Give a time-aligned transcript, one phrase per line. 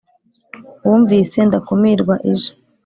[0.85, 2.49] wumvise ndakumirwa ije